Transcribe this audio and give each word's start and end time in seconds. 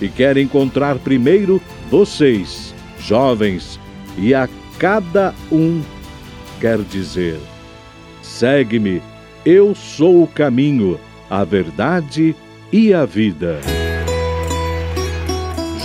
e 0.00 0.08
quer 0.08 0.36
encontrar 0.36 0.98
primeiro 0.98 1.60
vocês, 1.90 2.74
jovens, 2.98 3.78
e 4.18 4.34
a 4.34 4.48
cada 4.78 5.34
um 5.50 5.82
quer 6.60 6.78
dizer: 6.78 7.38
segue-me, 8.22 9.02
eu 9.44 9.74
sou 9.74 10.22
o 10.22 10.26
caminho, 10.26 10.98
a 11.30 11.44
verdade 11.44 12.34
e 12.72 12.92
a 12.92 13.04
vida. 13.04 13.60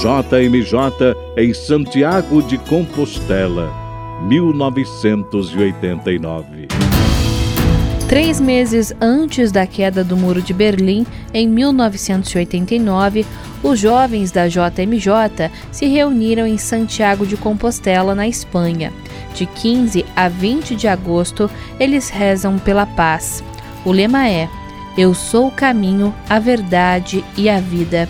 JMJ 0.00 0.74
em 1.36 1.52
Santiago 1.52 2.42
de 2.42 2.56
Compostela, 2.56 3.70
1989. 4.28 6.79
Três 8.10 8.40
meses 8.40 8.92
antes 9.00 9.52
da 9.52 9.64
queda 9.64 10.02
do 10.02 10.16
Muro 10.16 10.42
de 10.42 10.52
Berlim, 10.52 11.06
em 11.32 11.46
1989, 11.46 13.24
os 13.62 13.78
jovens 13.78 14.32
da 14.32 14.48
JMJ 14.48 15.48
se 15.70 15.86
reuniram 15.86 16.44
em 16.44 16.58
Santiago 16.58 17.24
de 17.24 17.36
Compostela, 17.36 18.12
na 18.12 18.26
Espanha. 18.26 18.92
De 19.32 19.46
15 19.46 20.04
a 20.16 20.26
20 20.28 20.74
de 20.74 20.88
agosto, 20.88 21.48
eles 21.78 22.08
rezam 22.08 22.58
pela 22.58 22.84
paz. 22.84 23.44
O 23.84 23.92
lema 23.92 24.28
é: 24.28 24.48
Eu 24.98 25.14
sou 25.14 25.46
o 25.46 25.52
caminho, 25.52 26.12
a 26.28 26.40
verdade 26.40 27.24
e 27.36 27.48
a 27.48 27.60
vida. 27.60 28.08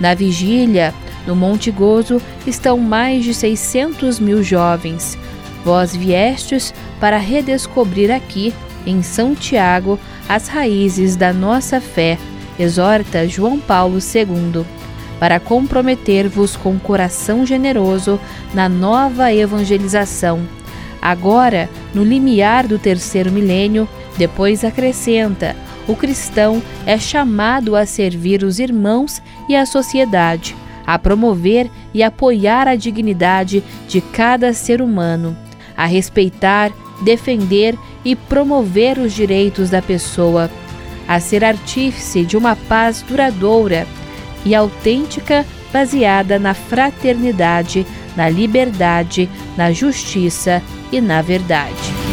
Na 0.00 0.12
vigília, 0.12 0.92
no 1.24 1.36
Monte 1.36 1.70
Gozo, 1.70 2.20
estão 2.44 2.78
mais 2.78 3.22
de 3.22 3.32
600 3.32 4.18
mil 4.18 4.42
jovens. 4.42 5.16
Vós 5.64 5.94
viestes 5.94 6.74
para 6.98 7.16
redescobrir 7.16 8.10
aqui 8.10 8.52
em 8.86 9.02
Santiago 9.02 9.98
as 10.28 10.48
raízes 10.48 11.16
da 11.16 11.32
nossa 11.32 11.80
fé, 11.80 12.18
exorta 12.58 13.28
João 13.28 13.58
Paulo 13.58 13.98
II, 13.98 14.64
para 15.18 15.40
comprometer-vos 15.40 16.56
com 16.56 16.78
coração 16.78 17.44
generoso 17.44 18.20
na 18.54 18.68
nova 18.68 19.32
evangelização. 19.32 20.40
Agora, 21.00 21.68
no 21.94 22.02
limiar 22.04 22.66
do 22.66 22.78
terceiro 22.78 23.30
milênio, 23.30 23.88
depois 24.16 24.64
acrescenta: 24.64 25.56
o 25.86 25.94
cristão 25.94 26.62
é 26.84 26.98
chamado 26.98 27.76
a 27.76 27.86
servir 27.86 28.42
os 28.42 28.58
irmãos 28.58 29.22
e 29.48 29.54
a 29.54 29.64
sociedade, 29.64 30.56
a 30.86 30.98
promover 30.98 31.70
e 31.94 32.02
apoiar 32.02 32.66
a 32.66 32.74
dignidade 32.74 33.62
de 33.88 34.00
cada 34.00 34.52
ser 34.52 34.82
humano, 34.82 35.36
a 35.76 35.86
respeitar, 35.86 36.72
defender 37.02 37.76
e 38.04 38.14
promover 38.14 38.98
os 38.98 39.12
direitos 39.12 39.70
da 39.70 39.82
pessoa, 39.82 40.50
a 41.06 41.20
ser 41.20 41.44
artífice 41.44 42.24
de 42.24 42.36
uma 42.36 42.56
paz 42.56 43.02
duradoura 43.02 43.86
e 44.44 44.54
autêntica 44.54 45.44
baseada 45.72 46.38
na 46.38 46.54
fraternidade, 46.54 47.86
na 48.16 48.28
liberdade, 48.28 49.28
na 49.56 49.72
justiça 49.72 50.62
e 50.90 51.00
na 51.00 51.20
verdade. 51.20 52.05